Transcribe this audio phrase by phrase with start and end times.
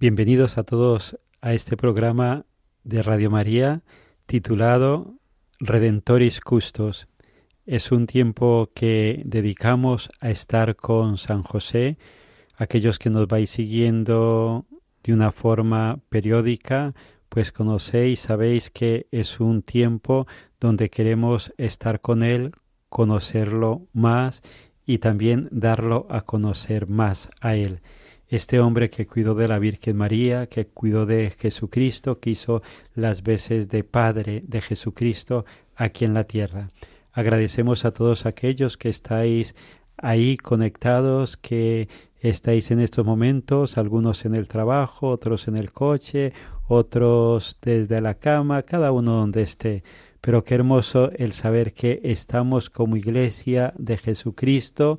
[0.00, 2.46] Bienvenidos a todos a este programa
[2.84, 3.82] de Radio María
[4.26, 5.16] titulado
[5.58, 7.08] Redentoris Custos.
[7.66, 11.98] Es un tiempo que dedicamos a estar con San José.
[12.56, 14.66] Aquellos que nos vais siguiendo
[15.02, 16.94] de una forma periódica,
[17.28, 20.28] pues conocéis, sabéis que es un tiempo
[20.60, 22.52] donde queremos estar con Él,
[22.88, 24.42] conocerlo más
[24.86, 27.80] y también darlo a conocer más a Él
[28.28, 32.62] este hombre que cuidó de la Virgen María, que cuidó de Jesucristo, que hizo
[32.94, 35.44] las veces de Padre de Jesucristo
[35.74, 36.70] aquí en la tierra.
[37.12, 39.54] Agradecemos a todos aquellos que estáis
[39.96, 41.88] ahí conectados, que
[42.20, 46.32] estáis en estos momentos, algunos en el trabajo, otros en el coche,
[46.66, 49.82] otros desde la cama, cada uno donde esté.
[50.20, 54.98] Pero qué hermoso el saber que estamos como iglesia de Jesucristo,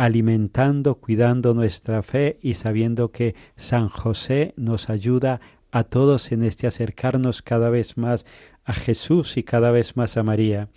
[0.00, 6.66] alimentando, cuidando nuestra fe y sabiendo que San José nos ayuda a todos en este
[6.66, 8.24] acercarnos cada vez más
[8.64, 10.70] a Jesús y cada vez más a María.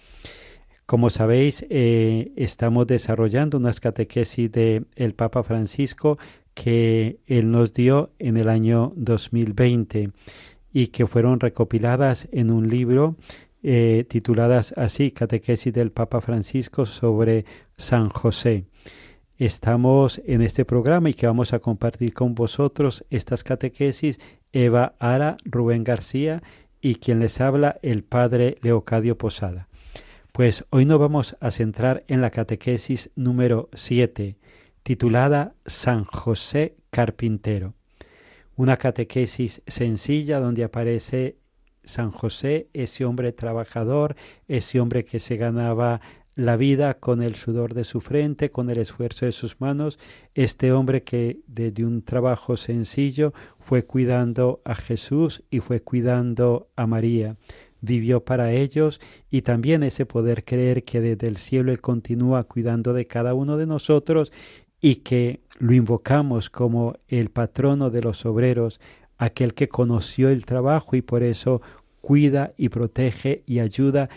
[0.85, 6.17] Como sabéis, eh, estamos desarrollando unas catequesis de el Papa Francisco
[6.53, 10.11] que él nos dio en el año 2020
[10.73, 13.16] y que fueron recopiladas en un libro
[13.63, 17.45] eh, tituladas así, Catequesis del Papa Francisco sobre
[17.78, 18.66] San José
[19.38, 24.19] estamos en este programa y que vamos a compartir con vosotros estas catequesis
[24.51, 26.44] Eva Ara, Rubén García
[26.81, 29.67] y quien les habla el padre Leocadio Posada.
[30.31, 34.35] Pues hoy nos vamos a centrar en la catequesis número 7,
[34.83, 37.73] titulada San José Carpintero.
[38.55, 41.38] Una catequesis sencilla donde aparece
[41.83, 44.16] San José, ese hombre trabajador,
[44.47, 46.01] ese hombre que se ganaba
[46.35, 49.99] la vida con el sudor de su frente, con el esfuerzo de sus manos,
[50.33, 56.88] este hombre que desde un trabajo sencillo fue cuidando a Jesús y fue cuidando a
[56.88, 57.38] María,
[57.81, 58.99] vivió para ellos
[59.29, 63.57] y también ese poder creer que desde el cielo Él continúa cuidando de cada uno
[63.57, 64.31] de nosotros
[64.81, 68.79] y que lo invocamos como el patrono de los obreros,
[69.17, 71.61] aquel que conoció el trabajo y por eso
[72.01, 74.09] cuida y protege y ayuda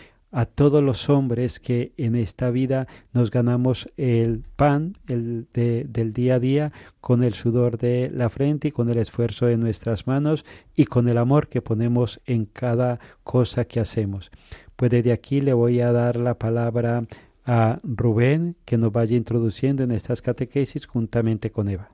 [0.45, 6.39] todos los hombres que en esta vida nos ganamos el pan el del día a
[6.39, 6.71] día
[7.01, 10.45] con el sudor de la frente y con el esfuerzo de nuestras manos
[10.75, 14.31] y con el amor que ponemos en cada cosa que hacemos.
[14.75, 17.05] Pues desde aquí le voy a dar la palabra
[17.45, 21.89] a Rubén que nos vaya introduciendo en estas catequesis juntamente con Eva.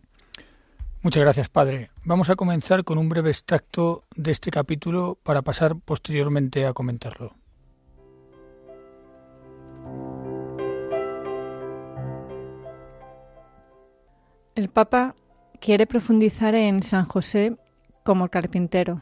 [1.03, 1.91] Muchas gracias, Padre.
[2.05, 7.35] Vamos a comenzar con un breve extracto de este capítulo para pasar posteriormente a comentarlo.
[14.55, 15.15] El Papa
[15.59, 17.57] quiere profundizar en San José
[18.03, 19.01] como carpintero.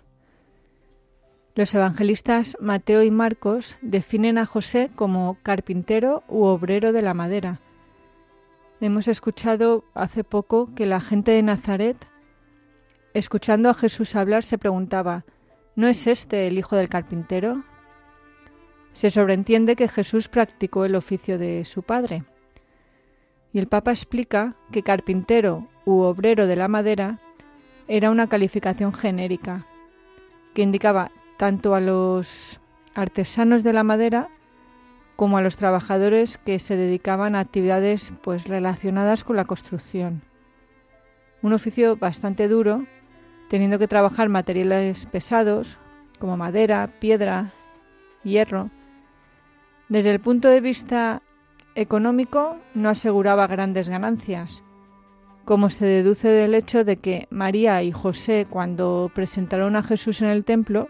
[1.56, 7.60] Los evangelistas Mateo y Marcos definen a José como carpintero u obrero de la madera.
[8.80, 11.98] Hemos escuchado hace poco que la gente de Nazaret
[13.14, 15.26] escuchando a Jesús hablar, se preguntaba,
[15.76, 17.64] ¿no es este el hijo del carpintero?
[18.94, 22.24] Se sobreentiende que Jesús practicó el oficio de su padre.
[23.54, 27.20] Y el Papa explica que carpintero u obrero de la madera
[27.88, 29.66] era una calificación genérica
[30.54, 32.60] que indicaba tanto a los
[32.94, 34.30] artesanos de la madera
[35.16, 40.22] como a los trabajadores que se dedicaban a actividades pues relacionadas con la construcción.
[41.42, 42.86] Un oficio bastante duro,
[43.50, 45.78] teniendo que trabajar materiales pesados
[46.20, 47.52] como madera, piedra,
[48.24, 48.70] hierro.
[49.90, 51.22] Desde el punto de vista
[51.76, 54.64] económico no aseguraba grandes ganancias,
[55.46, 60.30] como se deduce del hecho de que María y José, cuando presentaron a Jesús en
[60.30, 60.88] el templo,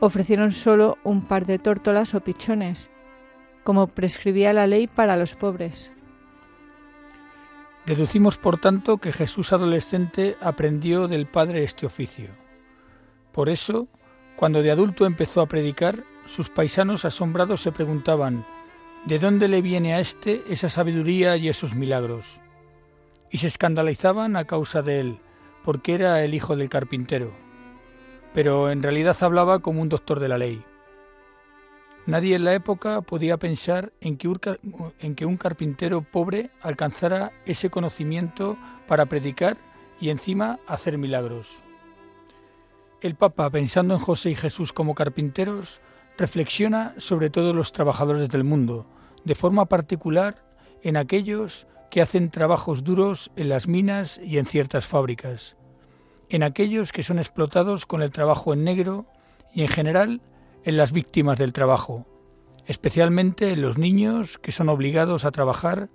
[0.00, 2.90] ofrecieron solo un par de tórtolas o pichones,
[3.64, 5.90] como prescribía la ley para los pobres.
[7.86, 12.30] Deducimos, por tanto, que Jesús adolescente aprendió del Padre este oficio.
[13.32, 13.88] Por eso,
[14.36, 18.44] cuando de adulto empezó a predicar, sus paisanos asombrados se preguntaban,
[19.06, 22.40] ¿de dónde le viene a éste esa sabiduría y esos milagros?
[23.30, 25.18] Y se escandalizaban a causa de él,
[25.62, 27.32] porque era el hijo del carpintero.
[28.34, 30.62] Pero en realidad hablaba como un doctor de la ley.
[32.06, 34.40] Nadie en la época podía pensar en que, un,
[35.00, 38.56] en que un carpintero pobre alcanzara ese conocimiento
[38.88, 39.56] para predicar
[40.00, 41.62] y encima hacer milagros.
[43.00, 45.80] El Papa, pensando en José y Jesús como carpinteros,
[46.18, 48.86] reflexiona sobre todos los trabajadores del mundo,
[49.26, 50.36] de forma particular
[50.82, 55.56] en aquellos que hacen trabajos duros en las minas y en ciertas fábricas,
[56.28, 59.04] en aquellos que son explotados con el trabajo en negro
[59.52, 60.20] y en general
[60.64, 62.06] en las víctimas del trabajo,
[62.66, 65.88] especialmente en los niños que son obligados a trabajar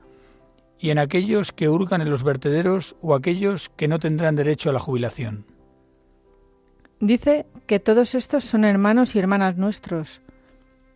[0.77, 4.73] y en aquellos que hurgan en los vertederos o aquellos que no tendrán derecho a
[4.73, 5.45] la jubilación.
[6.99, 10.21] Dice que todos estos son hermanos y hermanas nuestros,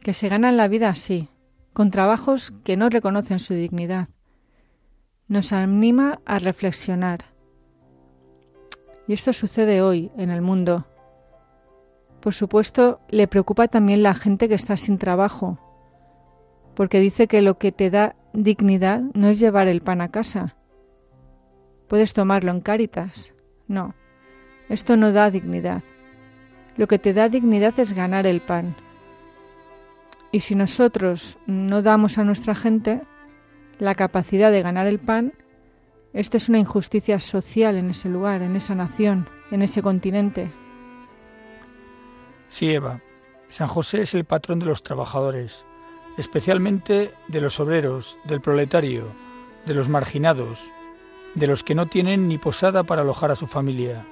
[0.02, 1.30] que se ganan la vida así,
[1.75, 4.07] con trabajos que no reconocen su dignidad.
[5.27, 7.25] Nos anima a reflexionar.
[9.10, 10.86] Y esto sucede hoy en el mundo.
[12.22, 15.60] Por supuesto, le preocupa también la gente que está sin trabajo,
[16.75, 20.56] porque dice que lo que te da dignidad no es llevar el pan a casa.
[21.89, 23.33] Puedes tomarlo en cáritas.
[23.68, 23.95] No,
[24.69, 25.83] esto no da dignidad.
[26.77, 28.77] Lo que te da dignidad es ganar el pan.
[30.36, 33.02] Y si nosotros no damos a nuestra gente
[33.80, 35.32] la capacidad de ganar el pan,
[36.12, 40.52] esto es una injusticia social en ese lugar, en esa nación, en ese continente.
[42.50, 43.00] Sí, Eva.
[43.48, 45.64] San José es el patrón de los trabajadores,
[46.18, 49.08] especialmente de los obreros, del proletario,
[49.66, 50.70] de los marginados,
[51.34, 54.06] de los que no tienen ni posada para alojar a su familia.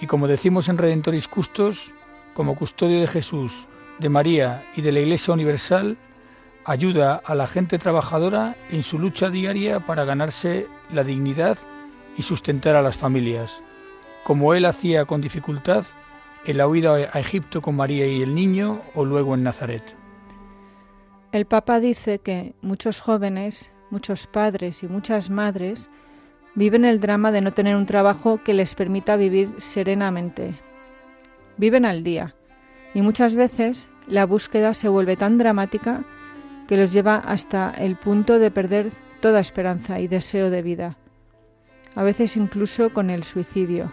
[0.00, 1.92] Y como decimos en Redentoris Custos,
[2.32, 3.68] como custodio de Jesús,
[3.98, 5.96] de María y de la Iglesia Universal,
[6.64, 11.58] ayuda a la gente trabajadora en su lucha diaria para ganarse la dignidad
[12.16, 13.62] y sustentar a las familias,
[14.24, 15.84] como él hacía con dificultad
[16.44, 19.82] en la huida a Egipto con María y el niño o luego en Nazaret.
[21.32, 25.88] El Papa dice que muchos jóvenes, muchos padres y muchas madres
[26.54, 30.54] viven el drama de no tener un trabajo que les permita vivir serenamente.
[31.56, 32.34] Viven al día
[32.94, 36.04] y muchas veces la búsqueda se vuelve tan dramática
[36.68, 38.90] que los lleva hasta el punto de perder
[39.20, 40.96] toda esperanza y deseo de vida,
[41.94, 43.92] a veces incluso con el suicidio.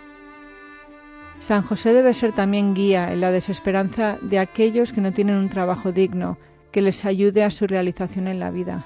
[1.39, 5.49] San José debe ser también guía en la desesperanza de aquellos que no tienen un
[5.49, 6.37] trabajo digno
[6.71, 8.85] que les ayude a su realización en la vida.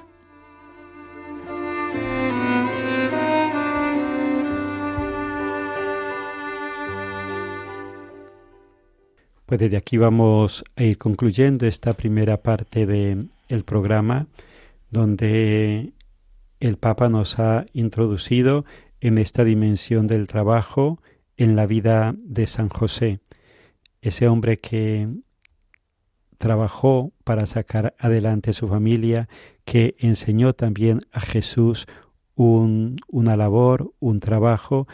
[9.45, 14.27] Pues desde aquí vamos a ir concluyendo esta primera parte del el programa
[14.89, 15.93] donde
[16.59, 18.63] el Papa nos ha introducido
[19.01, 21.01] en esta dimensión del trabajo
[21.35, 23.19] en la vida de San José,
[24.01, 25.09] ese hombre que
[26.37, 29.27] trabajó para sacar adelante su familia,
[29.65, 31.85] que enseñó también a Jesús
[32.35, 34.87] un, una labor, un trabajo,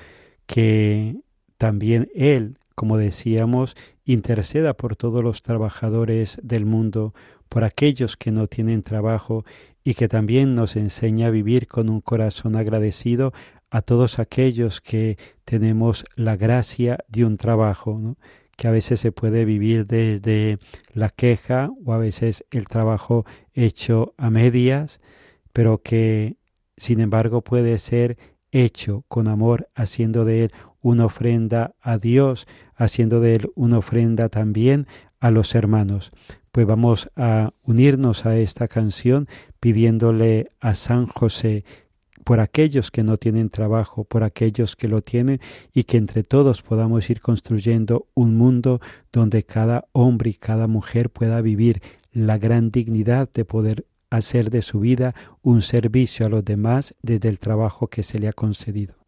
[0.48, 1.18] que
[1.58, 3.76] también él, como decíamos,
[4.14, 7.14] interceda por todos los trabajadores del mundo,
[7.48, 9.46] por aquellos que no tienen trabajo
[9.84, 13.34] y que también nos enseña a vivir con un corazón agradecido
[13.70, 18.18] a todos aquellos que tenemos la gracia de un trabajo,
[18.58, 20.58] que a veces se puede vivir desde
[20.92, 25.02] la queja o a veces el trabajo hecho a medias,
[25.54, 26.36] pero que
[26.78, 28.18] sin embargo puede ser
[28.52, 34.30] hecho con amor, haciendo de él una ofrenda a Dios, haciendo de él una ofrenda
[34.30, 34.88] también
[35.20, 36.12] a los hermanos.
[36.52, 39.28] Pues vamos a unirnos a esta canción
[39.60, 41.64] pidiéndole a San José
[42.24, 45.40] por aquellos que no tienen trabajo, por aquellos que lo tienen
[45.74, 48.82] y que entre todos podamos ir construyendo un mundo
[49.12, 51.82] donde cada hombre y cada mujer pueda vivir
[52.12, 57.30] la gran dignidad de poder hacer de su vida un servicio a los demás desde
[57.30, 58.99] el trabajo que se le ha concedido.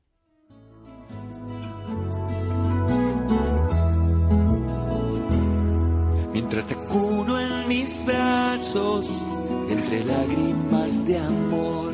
[6.54, 9.22] Mientras te cuno en mis brazos,
[9.70, 11.94] entre lágrimas de amor,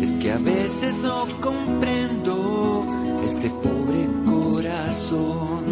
[0.00, 2.86] es que a veces no comprendo
[3.22, 5.64] este pobre corazón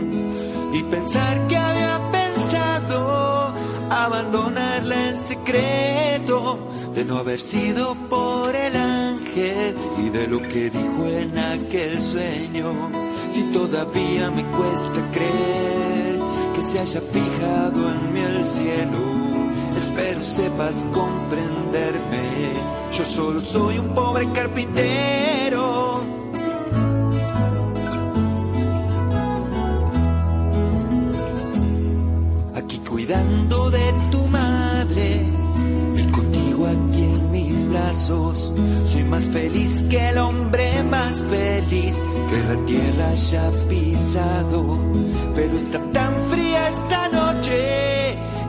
[0.75, 3.55] y pensar que había pensado
[3.88, 6.59] abandonarla en secreto
[6.95, 9.75] de no haber sido por el ángel
[10.05, 12.75] y de lo que dijo en aquel sueño.
[13.31, 15.96] Si todavía me cuesta creer
[16.66, 18.99] se haya fijado en mí el cielo,
[19.76, 22.26] espero sepas comprenderme.
[22.92, 26.00] Yo solo soy un pobre carpintero.
[32.56, 35.25] Aquí cuidando de tu madre
[35.94, 38.52] y contigo aquí en mis brazos.
[38.85, 44.78] Soy más feliz que el hombre más feliz que la tierra haya pisado.
[45.35, 46.15] Pero está tan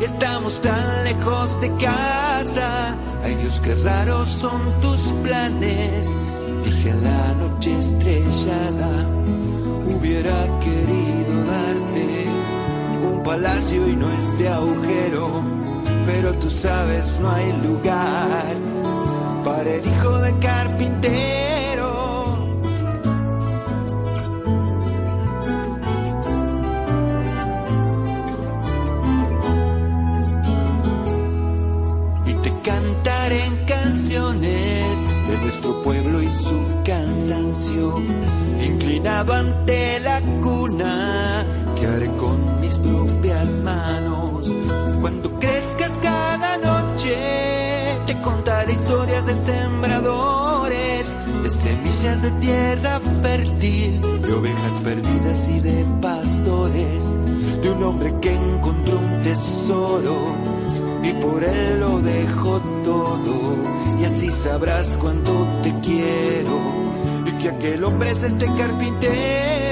[0.08, 2.96] estamos tan lejos de casa.
[3.24, 6.16] Ay Dios, qué raros son tus planes.
[6.64, 8.92] Dije en la noche estrellada,
[9.94, 12.06] hubiera querido darte
[13.10, 15.24] un palacio y no este agujero.
[16.06, 18.56] Pero tú sabes, no hay lugar
[19.44, 21.47] para el hijo de carpintero.
[35.42, 38.02] Nuestro pueblo y su cansancio,
[38.66, 41.46] inclinado ante la cuna
[41.80, 44.52] que haré con mis propias manos.
[45.02, 47.16] Cuando crezcas cada noche,
[48.06, 55.86] te contaré historias de sembradores, de semillas de tierra fértil, de ovejas perdidas y de
[56.02, 57.12] pastores,
[57.62, 60.36] de un hombre que encontró un tesoro
[61.04, 63.87] y por él lo dejo todo.
[64.00, 65.32] Y así sabrás cuánto
[65.64, 66.60] te quiero
[67.26, 69.67] y que aquel hombre es este carpintero.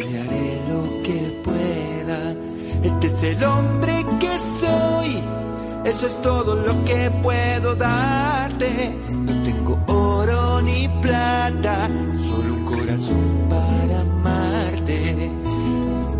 [0.00, 2.34] Enseñaré lo que pueda.
[2.82, 5.22] Este es el hombre que soy,
[5.84, 8.94] eso es todo lo que puedo darte.
[9.16, 11.88] No tengo oro ni plata,
[12.18, 15.30] solo un corazón para amarte.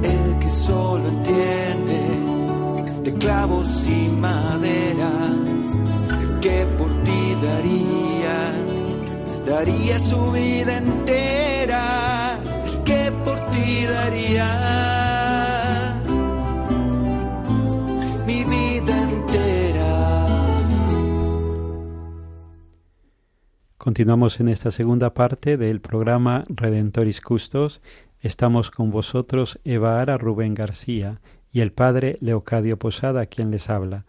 [0.03, 2.01] El que solo entiende
[3.05, 5.11] de clavos y madera,
[6.21, 8.37] el que por ti daría,
[9.47, 13.13] daría su vida entera, es que
[23.89, 27.81] Continuamos en esta segunda parte del programa Redentoris Custos.
[28.21, 34.05] Estamos con vosotros Eva Ara Rubén García y el padre Leocadio Posada, quien les habla.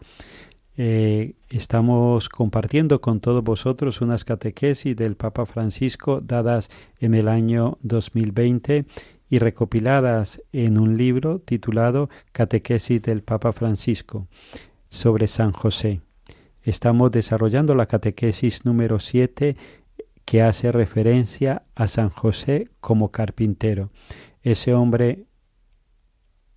[0.76, 6.70] Eh, estamos compartiendo con todos vosotros unas catequesis del Papa Francisco dadas
[7.00, 8.84] en el año 2020
[9.30, 14.26] y recopiladas en un libro titulado Catequesis del Papa Francisco
[14.88, 16.00] sobre San José.
[16.62, 19.56] Estamos desarrollando la catequesis número 7
[20.24, 23.90] que hace referencia a San José como carpintero,
[24.42, 25.24] ese hombre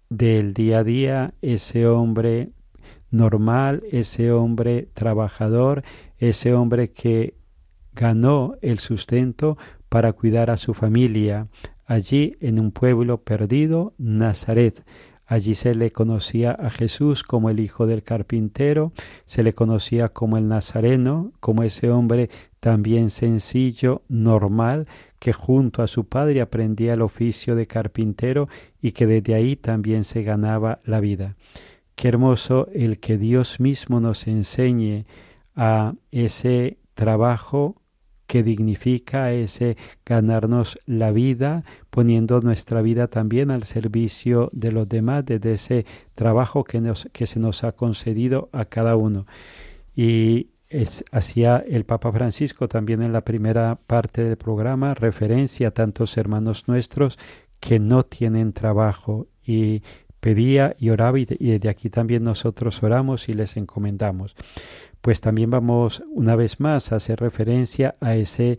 [0.09, 2.49] del día a día, ese hombre
[3.11, 5.83] normal, ese hombre trabajador,
[6.17, 7.35] ese hombre que
[7.93, 9.57] ganó el sustento
[9.89, 11.47] para cuidar a su familia
[11.85, 14.83] allí en un pueblo perdido, Nazaret,
[15.25, 18.91] Allí se le conocía a Jesús como el hijo del carpintero,
[19.25, 24.85] se le conocía como el nazareno, como ese hombre también sencillo, normal,
[25.19, 28.49] que junto a su padre aprendía el oficio de carpintero
[28.81, 31.35] y que desde ahí también se ganaba la vida.
[31.95, 35.05] Qué hermoso el que Dios mismo nos enseñe
[35.55, 37.81] a ese trabajo
[38.27, 45.25] que dignifica ese ganarnos la vida, poniendo nuestra vida también al servicio de los demás,
[45.25, 49.25] desde ese trabajo que, nos, que se nos ha concedido a cada uno.
[49.95, 50.49] Y
[51.11, 56.67] hacía el Papa Francisco también en la primera parte del programa referencia a tantos hermanos
[56.67, 57.19] nuestros
[57.59, 59.83] que no tienen trabajo y
[60.19, 64.35] pedía y oraba y desde aquí también nosotros oramos y les encomendamos
[65.03, 68.57] pues también vamos una vez más a hacer referencia a ese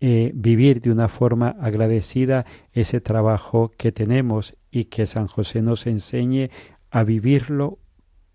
[0.00, 5.86] eh, vivir de una forma agradecida ese trabajo que tenemos y que San José nos
[5.86, 6.48] enseñe
[6.90, 7.78] a vivirlo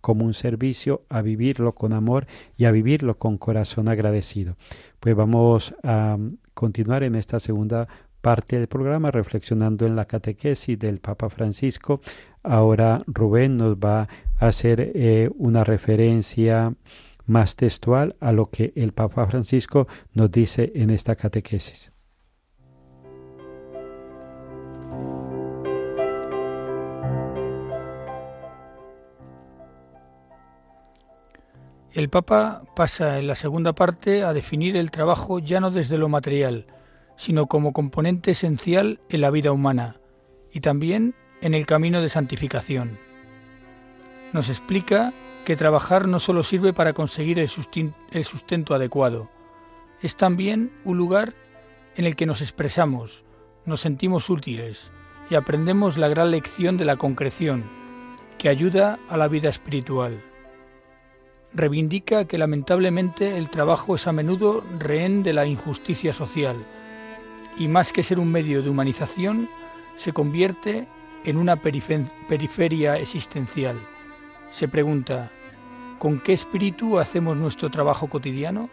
[0.01, 2.27] como un servicio, a vivirlo con amor
[2.58, 4.55] y a vivirlo con corazón agradecido.
[5.00, 6.20] Pues vamos a
[6.53, 7.88] continuar en esta segunda
[8.22, 12.01] parte del programa reflexionando en la catequesis del Papa Francisco.
[12.44, 16.72] Ahora Rubén nos va a hacer eh, una referencia
[17.25, 21.91] más textual a lo que el Papa Francisco nos dice en esta catequesis.
[31.96, 36.10] El Papa pasa en la segunda parte a definir el trabajo ya no desde lo
[36.10, 36.67] material,
[37.15, 39.96] sino como componente esencial en la vida humana
[40.51, 43.00] y también en el camino de santificación.
[44.34, 45.13] Nos explica
[45.46, 47.48] que trabajar no solo sirve para conseguir el
[48.25, 49.30] sustento adecuado,
[50.02, 51.34] es también un lugar
[51.96, 53.24] en el que nos expresamos,
[53.66, 54.92] nos sentimos útiles
[55.30, 57.64] y aprendemos la gran lección de la concreción,
[58.38, 60.22] que ayuda a la vida espiritual.
[61.53, 66.58] Reivindica que lamentablemente el trabajo es a menudo rehén de la injusticia social
[67.58, 69.50] y más que ser un medio de humanización,
[69.96, 70.88] se convierte
[71.24, 73.79] en una periferia existencial.
[74.55, 75.29] Se pregunta,
[76.00, 78.70] ¿Con qué espíritu hacemos nuestro trabajo cotidiano?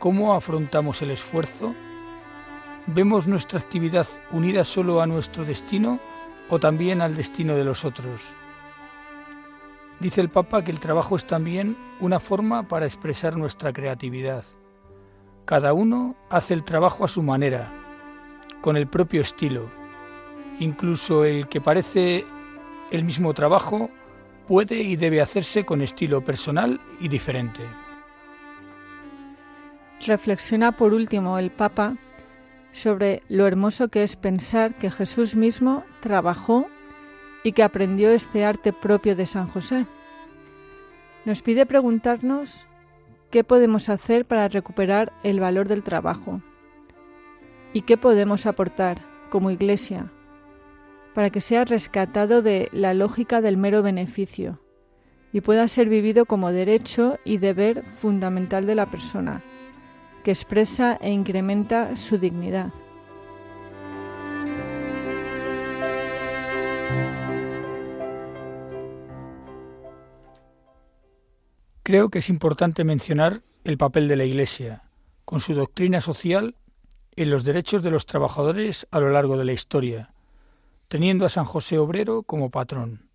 [0.00, 1.76] ¿Cómo afrontamos el esfuerzo?
[2.88, 6.00] ¿Vemos nuestra actividad unida solo a nuestro destino
[6.48, 8.34] o también al destino de los otros?
[10.00, 14.44] Dice el Papa que el trabajo es también una forma para expresar nuestra creatividad.
[15.44, 17.72] Cada uno hace el trabajo a su manera,
[18.60, 19.70] con el propio estilo.
[20.58, 22.26] Incluso el que parece
[22.90, 23.88] el mismo trabajo
[24.50, 27.62] puede y debe hacerse con estilo personal y diferente.
[30.04, 31.96] Reflexiona por último el Papa
[32.72, 36.66] sobre lo hermoso que es pensar que Jesús mismo trabajó
[37.44, 39.86] y que aprendió este arte propio de San José.
[41.24, 42.66] Nos pide preguntarnos
[43.30, 46.42] qué podemos hacer para recuperar el valor del trabajo
[47.72, 50.10] y qué podemos aportar como Iglesia
[51.14, 54.60] para que sea rescatado de la lógica del mero beneficio
[55.32, 59.42] y pueda ser vivido como derecho y deber fundamental de la persona,
[60.24, 62.72] que expresa e incrementa su dignidad.
[71.82, 74.84] Creo que es importante mencionar el papel de la Iglesia,
[75.24, 76.54] con su doctrina social,
[77.16, 80.14] en los derechos de los trabajadores a lo largo de la historia,
[80.90, 83.08] teniendo a San José Obrero como patrón.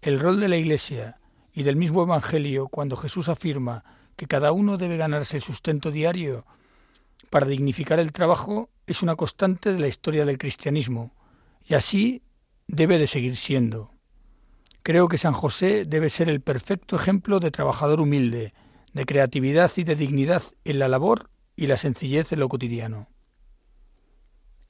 [0.00, 1.18] El rol de la Iglesia
[1.52, 3.82] y del mismo Evangelio cuando Jesús afirma
[4.14, 6.46] que cada uno debe ganarse el sustento diario
[7.30, 11.10] para dignificar el trabajo es una constante de la historia del cristianismo
[11.64, 12.22] y así
[12.68, 13.90] debe de seguir siendo.
[14.84, 18.54] Creo que San José debe ser el perfecto ejemplo de trabajador humilde,
[18.92, 23.08] de creatividad y de dignidad en la labor y la sencillez en lo cotidiano.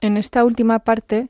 [0.01, 1.29] En esta última parte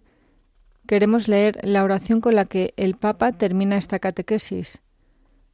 [0.88, 4.80] queremos leer la oración con la que el Papa termina esta catequesis,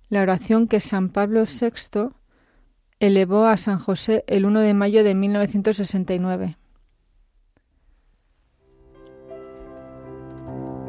[0.09, 2.11] la oración que San Pablo VI
[3.01, 6.57] elevó a San José el 1 de mayo de 1969.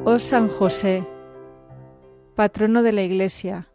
[0.04, 1.04] Oh San José,
[2.36, 3.68] patrono de la Iglesia,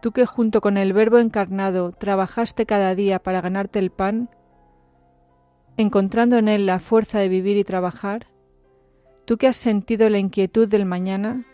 [0.00, 4.30] tú que junto con el Verbo encarnado trabajaste cada día para ganarte el pan,
[5.76, 8.28] encontrando en él la fuerza de vivir y trabajar,
[9.24, 11.44] Tú que has sentido la inquietud del mañana,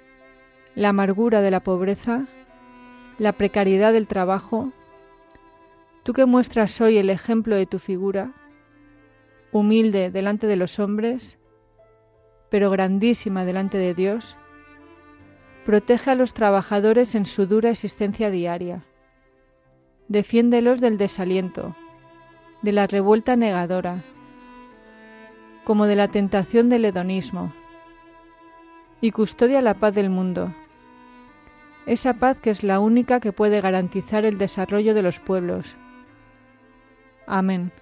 [0.75, 2.27] la amargura de la pobreza,
[3.19, 4.73] la precariedad del trabajo,
[6.03, 8.33] tú que muestras hoy el ejemplo de tu figura,
[9.53, 11.39] humilde delante de los hombres,
[12.49, 14.37] pero grandísima delante de Dios,
[15.65, 18.83] Protege a los trabajadores en su dura existencia diaria.
[20.09, 21.77] Defiéndelos del desaliento,
[22.63, 24.03] de la revuelta negadora,
[25.65, 27.53] como de la tentación del hedonismo,
[29.01, 30.55] y custodia la paz del mundo,
[31.87, 35.77] esa paz que es la única que puede garantizar el desarrollo de los pueblos.
[37.27, 37.73] Amén.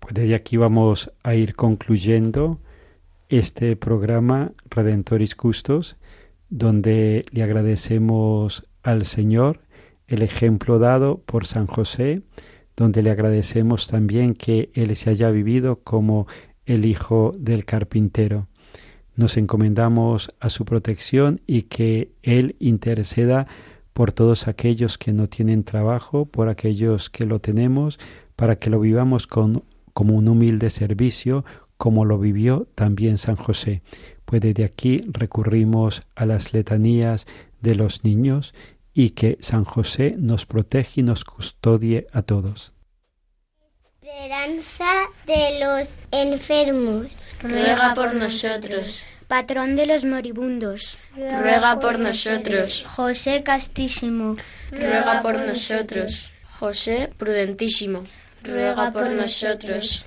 [0.00, 2.60] Pues desde aquí vamos a ir concluyendo
[3.28, 5.96] este programa Redentoris Custos,
[6.48, 9.60] donde le agradecemos al Señor
[10.06, 12.22] el ejemplo dado por San José,
[12.76, 16.28] donde le agradecemos también que Él se haya vivido como
[16.66, 18.46] el Hijo del Carpintero.
[19.16, 23.48] Nos encomendamos a su protección y que Él interceda
[23.92, 27.98] por todos aquellos que no tienen trabajo, por aquellos que lo tenemos,
[28.36, 31.44] para que lo vivamos con, como un humilde servicio,
[31.76, 33.82] como lo vivió también San José.
[34.26, 37.26] Pues desde aquí recurrimos a las letanías
[37.62, 38.54] de los niños
[38.98, 42.72] y que San José nos protege y nos custodie a todos.
[44.00, 44.90] Esperanza
[45.26, 47.08] de los enfermos.
[47.42, 49.02] Ruega por nosotros.
[49.28, 50.96] Patrón de los moribundos.
[51.14, 52.86] Ruega por nosotros.
[52.88, 54.36] José Castísimo.
[54.70, 56.32] Ruega por nosotros.
[56.58, 58.04] José Prudentísimo.
[58.42, 60.06] Ruega por nosotros.